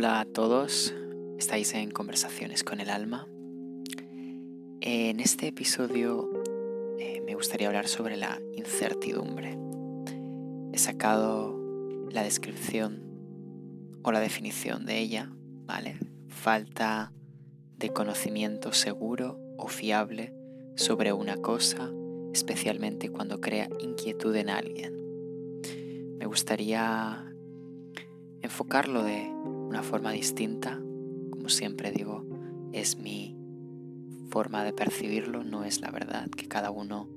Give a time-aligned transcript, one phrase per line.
[0.00, 0.94] Hola a todos,
[1.40, 3.26] estáis en Conversaciones con el Alma.
[4.80, 6.30] En este episodio
[7.00, 9.58] eh, me gustaría hablar sobre la incertidumbre.
[10.72, 11.58] He sacado
[12.12, 13.02] la descripción
[14.04, 15.32] o la definición de ella,
[15.66, 15.98] ¿vale?
[16.28, 17.12] Falta
[17.76, 20.32] de conocimiento seguro o fiable
[20.76, 21.90] sobre una cosa,
[22.32, 24.92] especialmente cuando crea inquietud en alguien.
[26.18, 27.24] Me gustaría
[28.42, 29.37] enfocarlo de
[29.68, 30.80] una forma distinta.
[31.30, 32.24] Como siempre digo,
[32.72, 33.36] es mi
[34.30, 37.08] forma de percibirlo, no es la verdad, que cada uno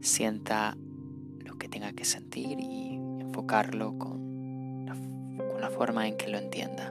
[0.00, 0.76] sienta
[1.44, 4.86] lo que tenga que sentir y enfocarlo con
[5.60, 6.90] la, forma en que lo entienda.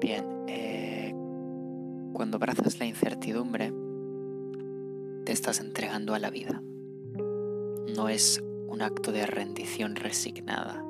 [0.00, 1.14] Bien, eh,
[2.14, 3.72] cuando abrazas la incertidumbre,
[5.24, 6.62] te estás entregando a la vida.
[7.94, 10.82] No es un acto de rendición resignada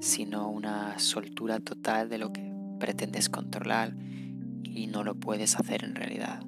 [0.00, 3.94] sino una soltura total de lo que pretendes controlar
[4.62, 6.42] y no lo puedes hacer en realidad.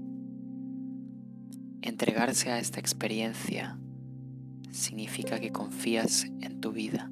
[1.83, 3.79] Entregarse a esta experiencia
[4.71, 7.11] significa que confías en tu vida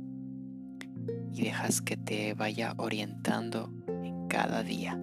[1.32, 4.96] y dejas que te vaya orientando en cada día.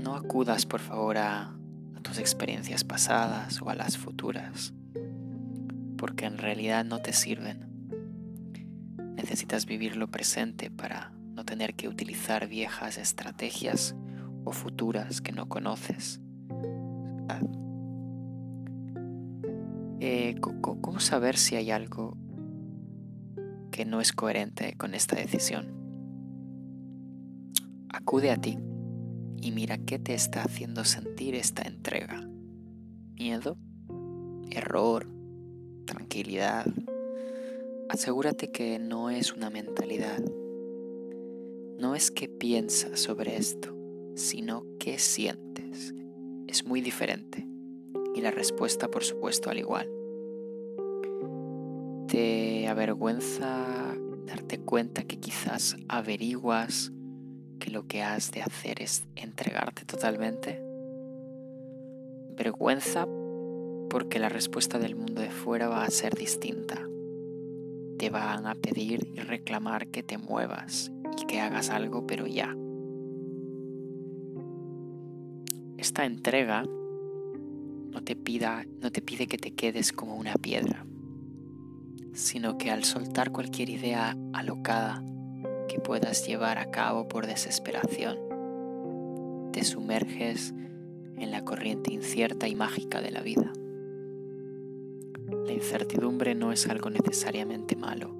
[0.00, 1.56] No acudas por favor a,
[1.96, 4.72] a tus experiencias pasadas o a las futuras,
[5.96, 7.67] porque en realidad no te sirven
[9.18, 13.96] Necesitas vivir lo presente para no tener que utilizar viejas estrategias
[14.44, 16.20] o futuras que no conoces.
[17.28, 17.40] Ah.
[19.98, 22.16] Eh, ¿Cómo saber si hay algo
[23.72, 25.74] que no es coherente con esta decisión?
[27.88, 28.56] Acude a ti
[29.42, 32.20] y mira qué te está haciendo sentir esta entrega.
[33.16, 33.56] Miedo,
[34.52, 35.08] error,
[35.86, 36.66] tranquilidad,
[37.88, 40.20] asegúrate que no es una mentalidad.
[41.78, 43.74] No es que piensas sobre esto,
[44.14, 45.94] sino que sientes.
[46.46, 47.46] Es muy diferente.
[48.14, 49.88] Y la respuesta, por supuesto, al igual.
[52.08, 56.92] ¿Te avergüenza darte cuenta que quizás averiguas
[57.58, 60.60] que lo que has de hacer es entregarte totalmente?
[62.36, 63.06] Vergüenza
[63.88, 66.88] porque la respuesta del mundo de fuera va a ser distinta
[67.98, 72.56] te van a pedir y reclamar que te muevas y que hagas algo, pero ya.
[75.76, 80.86] Esta entrega no te, pida, no te pide que te quedes como una piedra,
[82.12, 85.02] sino que al soltar cualquier idea alocada
[85.68, 88.18] que puedas llevar a cabo por desesperación,
[89.52, 90.54] te sumerges
[91.16, 93.52] en la corriente incierta y mágica de la vida.
[95.30, 98.14] La incertidumbre no es algo necesariamente malo,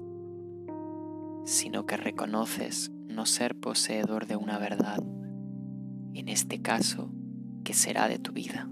[1.43, 5.01] sino que reconoces no ser poseedor de una verdad,
[6.13, 7.11] en este caso,
[7.63, 8.69] que será de tu vida.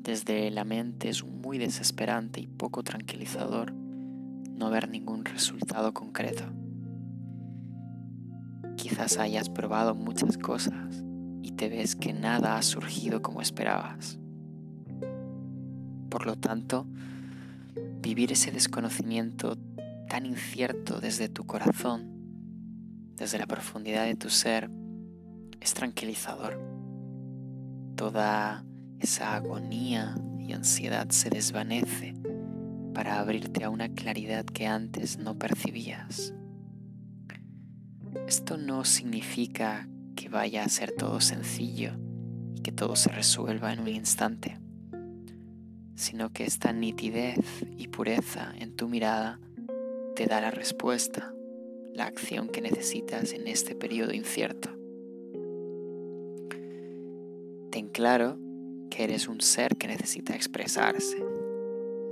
[0.00, 6.44] Desde la mente es muy desesperante y poco tranquilizador no ver ningún resultado concreto.
[8.76, 11.04] Quizás hayas probado muchas cosas
[11.42, 14.18] y te ves que nada ha surgido como esperabas.
[16.14, 16.86] Por lo tanto,
[18.00, 19.58] vivir ese desconocimiento
[20.08, 22.06] tan incierto desde tu corazón,
[23.16, 24.70] desde la profundidad de tu ser,
[25.60, 26.60] es tranquilizador.
[27.96, 28.64] Toda
[29.00, 32.14] esa agonía y ansiedad se desvanece
[32.94, 36.32] para abrirte a una claridad que antes no percibías.
[38.28, 41.98] Esto no significa que vaya a ser todo sencillo
[42.54, 44.63] y que todo se resuelva en un instante
[45.94, 49.40] sino que esta nitidez y pureza en tu mirada
[50.16, 51.34] te da la respuesta,
[51.92, 54.70] la acción que necesitas en este periodo incierto.
[57.70, 58.38] Ten claro
[58.90, 61.16] que eres un ser que necesita expresarse,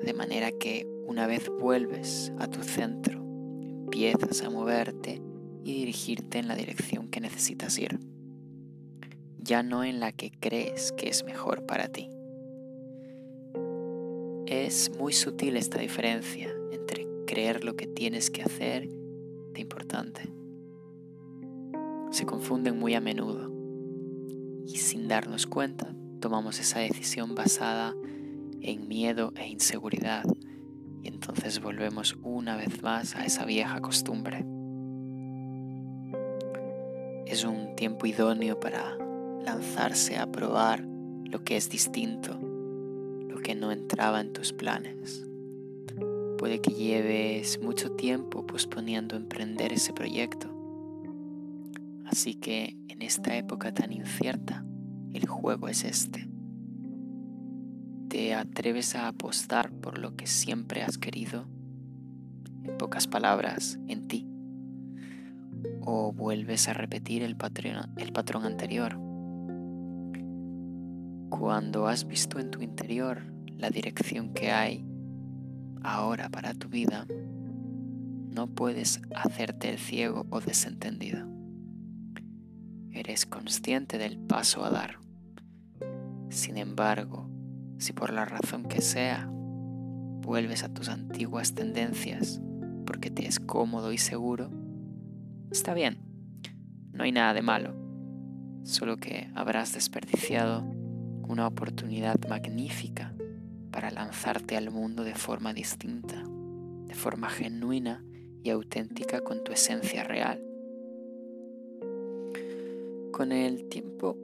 [0.02, 3.20] de manera que una vez vuelves a tu centro,
[3.84, 5.22] empiezas a moverte
[5.62, 8.00] y dirigirte en la dirección que necesitas ir,
[9.38, 12.08] ya no en la que crees que es mejor para ti.
[14.52, 20.30] Es muy sutil esta diferencia entre creer lo que tienes que hacer de importante.
[22.10, 23.50] Se confunden muy a menudo
[24.66, 27.94] y sin darnos cuenta tomamos esa decisión basada
[28.60, 30.24] en miedo e inseguridad
[31.02, 34.44] y entonces volvemos una vez más a esa vieja costumbre.
[37.24, 38.98] Es un tiempo idóneo para
[39.46, 40.84] lanzarse a probar
[41.24, 42.51] lo que es distinto
[43.42, 45.26] que no entraba en tus planes.
[46.38, 50.48] puede que lleves mucho tiempo posponiendo emprender ese proyecto.
[52.04, 54.64] Así que en esta época tan incierta,
[55.12, 56.28] el juego es este.
[58.08, 61.46] ¿Te atreves a apostar por lo que siempre has querido?
[62.64, 64.26] En pocas palabras, en ti.
[65.80, 68.98] ¿O vuelves a repetir el patrón, el patrón anterior?
[71.38, 73.22] Cuando has visto en tu interior
[73.56, 74.84] la dirección que hay
[75.82, 81.26] ahora para tu vida, no puedes hacerte el ciego o desentendido.
[82.90, 84.98] Eres consciente del paso a dar.
[86.28, 87.30] Sin embargo,
[87.78, 92.42] si por la razón que sea vuelves a tus antiguas tendencias
[92.84, 94.50] porque te es cómodo y seguro,
[95.50, 95.98] está bien,
[96.92, 97.74] no hay nada de malo,
[98.64, 100.81] solo que habrás desperdiciado
[101.28, 103.14] una oportunidad magnífica
[103.70, 106.22] para lanzarte al mundo de forma distinta,
[106.86, 108.04] de forma genuina
[108.42, 110.42] y auténtica con tu esencia real.
[113.12, 114.16] Con el tiempo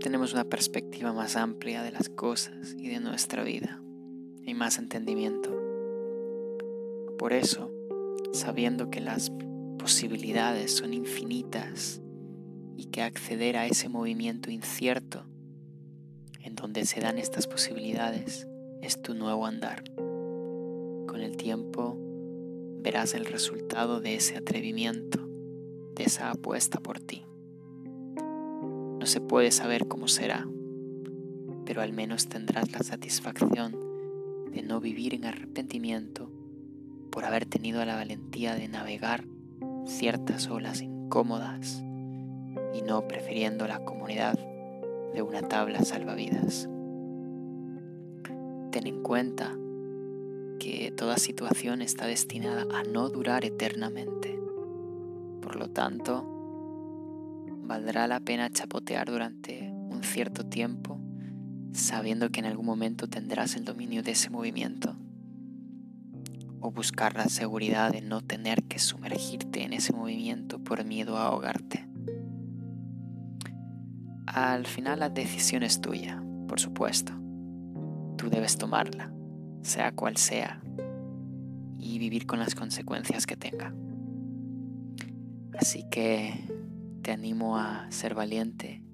[0.00, 3.82] tenemos una perspectiva más amplia de las cosas y de nuestra vida
[4.44, 5.50] y más entendimiento.
[7.18, 7.70] Por eso,
[8.32, 9.30] sabiendo que las
[9.78, 12.00] posibilidades son infinitas
[12.76, 15.26] y que acceder a ese movimiento incierto
[16.42, 18.46] en donde se dan estas posibilidades
[18.82, 19.84] es tu nuevo andar.
[19.94, 21.96] Con el tiempo
[22.82, 25.28] verás el resultado de ese atrevimiento,
[25.94, 27.24] de esa apuesta por ti.
[28.16, 30.46] No se puede saber cómo será,
[31.64, 33.72] pero al menos tendrás la satisfacción
[34.52, 36.30] de no vivir en arrepentimiento
[37.10, 39.24] por haber tenido la valentía de navegar
[39.86, 41.82] ciertas olas incómodas
[42.74, 44.38] y no prefiriendo la comunidad
[45.14, 46.68] de una tabla salvavidas.
[48.70, 49.56] Ten en cuenta
[50.58, 54.38] que toda situación está destinada a no durar eternamente.
[55.40, 56.24] Por lo tanto,
[57.62, 61.00] valdrá la pena chapotear durante un cierto tiempo
[61.72, 64.96] sabiendo que en algún momento tendrás el dominio de ese movimiento
[66.60, 71.28] o buscar la seguridad de no tener que sumergirte en ese movimiento por miedo a
[71.28, 71.89] ahogarte.
[74.34, 77.20] Al final la decisión es tuya, por supuesto
[78.20, 79.10] tú debes tomarla,
[79.62, 80.62] sea cual sea,
[81.78, 83.74] y vivir con las consecuencias que tenga.
[85.58, 86.34] Así que
[87.00, 88.84] te animo a ser valiente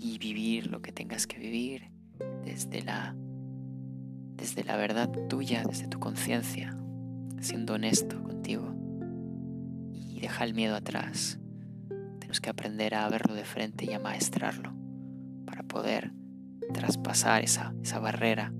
[0.00, 1.90] y vivir lo que tengas que vivir
[2.42, 3.14] desde la
[4.34, 6.74] desde la verdad tuya, desde tu conciencia,
[7.40, 8.74] siendo honesto contigo
[9.92, 11.38] y deja el miedo atrás.
[12.26, 14.74] Tenemos que aprender a verlo de frente y a maestrarlo
[15.46, 16.10] para poder
[16.74, 18.52] traspasar esa, esa barrera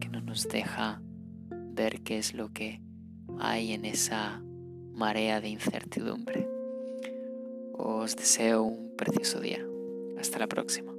[0.00, 1.02] que no nos deja
[1.50, 2.80] ver qué es lo que
[3.38, 4.40] hay en esa
[4.94, 6.48] marea de incertidumbre.
[7.74, 9.60] Os deseo un precioso día.
[10.18, 10.94] Hasta la próxima.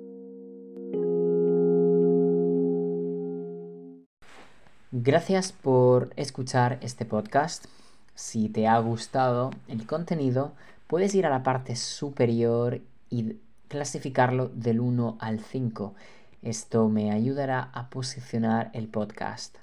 [4.92, 7.66] Gracias por escuchar este podcast.
[8.14, 10.54] Si te ha gustado el contenido,
[10.88, 13.38] puedes ir a la parte superior y
[13.68, 15.96] clasificarlo del 1 al 5
[16.44, 19.56] esto me ayudará a posicionar el podcast.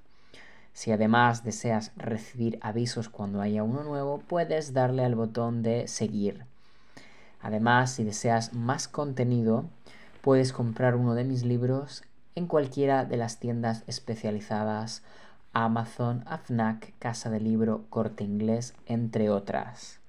[0.72, 6.46] Si además deseas recibir avisos cuando haya uno nuevo, puedes darle al botón de seguir.
[7.42, 9.66] Además, si deseas más contenido,
[10.22, 12.02] puedes comprar uno de mis libros
[12.34, 15.02] en cualquiera de las tiendas especializadas
[15.52, 19.99] Amazon, AFNAC, Casa de Libro, Corte Inglés, entre otras,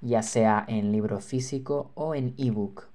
[0.00, 2.86] ya sea en libro físico o en ebook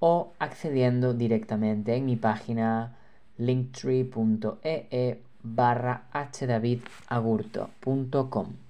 [0.00, 2.96] o accediendo directamente en mi página
[3.38, 8.63] linktree.ee barra hdavidagurto.com.